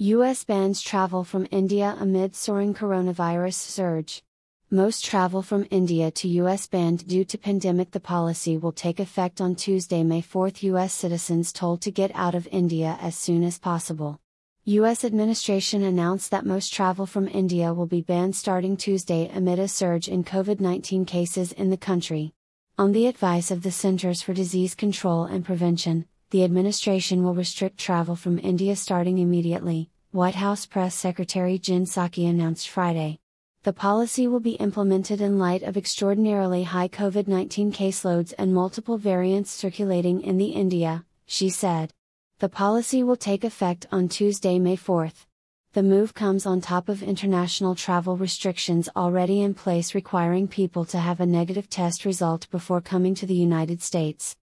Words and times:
U.S. 0.00 0.44
bans 0.44 0.80
travel 0.80 1.24
from 1.24 1.48
India 1.50 1.96
amid 1.98 2.36
soaring 2.36 2.72
coronavirus 2.72 3.54
surge. 3.54 4.22
Most 4.70 5.04
travel 5.04 5.42
from 5.42 5.66
India 5.72 6.12
to 6.12 6.28
US 6.28 6.68
banned 6.68 7.08
due 7.08 7.24
to 7.24 7.36
pandemic. 7.36 7.90
The 7.90 7.98
policy 7.98 8.56
will 8.56 8.70
take 8.70 9.00
effect 9.00 9.40
on 9.40 9.56
Tuesday, 9.56 10.04
May 10.04 10.20
4. 10.20 10.52
US 10.60 10.92
citizens 10.92 11.52
told 11.52 11.80
to 11.82 11.90
get 11.90 12.12
out 12.14 12.36
of 12.36 12.46
India 12.52 12.96
as 13.00 13.16
soon 13.16 13.42
as 13.42 13.58
possible. 13.58 14.20
US 14.66 15.04
administration 15.04 15.82
announced 15.82 16.30
that 16.30 16.46
most 16.46 16.72
travel 16.72 17.04
from 17.04 17.26
India 17.26 17.74
will 17.74 17.86
be 17.86 18.00
banned 18.00 18.36
starting 18.36 18.76
Tuesday 18.76 19.28
amid 19.34 19.58
a 19.58 19.66
surge 19.66 20.06
in 20.06 20.22
COVID-19 20.22 21.08
cases 21.08 21.50
in 21.50 21.70
the 21.70 21.76
country. 21.76 22.34
On 22.78 22.92
the 22.92 23.08
advice 23.08 23.50
of 23.50 23.64
the 23.64 23.72
Centers 23.72 24.22
for 24.22 24.32
Disease 24.32 24.76
Control 24.76 25.24
and 25.24 25.44
Prevention, 25.44 26.06
the 26.30 26.44
administration 26.44 27.24
will 27.24 27.34
restrict 27.34 27.78
travel 27.78 28.14
from 28.14 28.38
India 28.38 28.76
starting 28.76 29.16
immediately, 29.16 29.88
White 30.10 30.34
House 30.34 30.66
Press 30.66 30.94
Secretary 30.94 31.58
Jen 31.58 31.86
Psaki 31.86 32.28
announced 32.28 32.68
Friday. 32.68 33.18
The 33.62 33.72
policy 33.72 34.28
will 34.28 34.40
be 34.40 34.52
implemented 34.52 35.22
in 35.22 35.38
light 35.38 35.62
of 35.62 35.78
extraordinarily 35.78 36.64
high 36.64 36.88
COVID 36.88 37.28
19 37.28 37.72
caseloads 37.72 38.34
and 38.36 38.52
multiple 38.52 38.98
variants 38.98 39.50
circulating 39.50 40.20
in 40.20 40.36
the 40.36 40.50
India, 40.50 41.06
she 41.24 41.48
said. 41.48 41.94
The 42.40 42.50
policy 42.50 43.02
will 43.02 43.16
take 43.16 43.42
effect 43.42 43.86
on 43.90 44.08
Tuesday, 44.08 44.58
May 44.58 44.76
4th. 44.76 45.24
The 45.72 45.82
move 45.82 46.12
comes 46.12 46.44
on 46.44 46.60
top 46.60 46.90
of 46.90 47.02
international 47.02 47.74
travel 47.74 48.18
restrictions 48.18 48.88
already 48.94 49.40
in 49.40 49.54
place 49.54 49.94
requiring 49.94 50.46
people 50.46 50.84
to 50.86 50.98
have 50.98 51.20
a 51.20 51.26
negative 51.26 51.70
test 51.70 52.04
result 52.04 52.50
before 52.50 52.82
coming 52.82 53.14
to 53.14 53.26
the 53.26 53.34
United 53.34 53.80
States. 53.80 54.36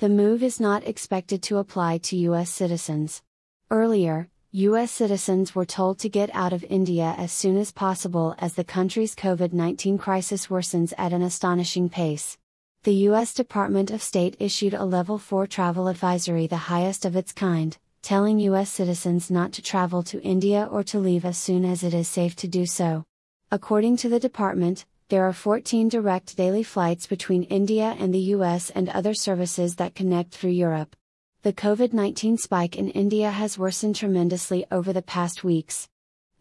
The 0.00 0.08
move 0.08 0.44
is 0.44 0.60
not 0.60 0.86
expected 0.86 1.42
to 1.42 1.58
apply 1.58 1.98
to 1.98 2.16
U.S. 2.30 2.50
citizens. 2.50 3.20
Earlier, 3.68 4.28
U.S. 4.52 4.92
citizens 4.92 5.56
were 5.56 5.64
told 5.64 5.98
to 5.98 6.08
get 6.08 6.30
out 6.32 6.52
of 6.52 6.62
India 6.70 7.16
as 7.18 7.32
soon 7.32 7.56
as 7.56 7.72
possible 7.72 8.36
as 8.38 8.54
the 8.54 8.62
country's 8.62 9.16
COVID 9.16 9.52
19 9.52 9.98
crisis 9.98 10.46
worsens 10.46 10.92
at 10.96 11.12
an 11.12 11.22
astonishing 11.22 11.88
pace. 11.88 12.38
The 12.84 12.94
U.S. 13.10 13.34
Department 13.34 13.90
of 13.90 14.00
State 14.00 14.36
issued 14.38 14.72
a 14.72 14.84
Level 14.84 15.18
4 15.18 15.48
travel 15.48 15.88
advisory, 15.88 16.46
the 16.46 16.68
highest 16.70 17.04
of 17.04 17.16
its 17.16 17.32
kind, 17.32 17.76
telling 18.00 18.38
U.S. 18.38 18.70
citizens 18.70 19.32
not 19.32 19.50
to 19.54 19.62
travel 19.62 20.04
to 20.04 20.22
India 20.22 20.68
or 20.70 20.84
to 20.84 21.00
leave 21.00 21.24
as 21.24 21.38
soon 21.38 21.64
as 21.64 21.82
it 21.82 21.92
is 21.92 22.06
safe 22.06 22.36
to 22.36 22.46
do 22.46 22.66
so. 22.66 23.04
According 23.50 23.96
to 23.96 24.08
the 24.08 24.20
department, 24.20 24.86
there 25.08 25.24
are 25.24 25.32
14 25.32 25.88
direct 25.88 26.36
daily 26.36 26.62
flights 26.62 27.06
between 27.06 27.44
India 27.44 27.96
and 27.98 28.12
the 28.12 28.36
US 28.36 28.68
and 28.68 28.90
other 28.90 29.14
services 29.14 29.76
that 29.76 29.94
connect 29.94 30.34
through 30.34 30.50
Europe. 30.50 30.94
The 31.42 31.52
COVID 31.54 31.94
19 31.94 32.36
spike 32.36 32.76
in 32.76 32.90
India 32.90 33.30
has 33.30 33.58
worsened 33.58 33.96
tremendously 33.96 34.66
over 34.70 34.92
the 34.92 35.00
past 35.00 35.42
weeks. 35.42 35.88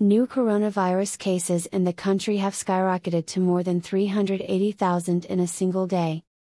New 0.02 0.28
coronavirus 0.28 1.18
cases 1.18 1.66
in 1.68 1.86
the 1.86 1.94
country 1.94 2.38
have 2.38 2.54
skyrocketed 2.54 3.26
to 3.28 3.40
more 3.40 3.64
than 3.64 3.80
380,000 3.80 5.24
in 5.24 5.40
a 5.40 5.48
single 5.48 5.88
day. 5.88 6.24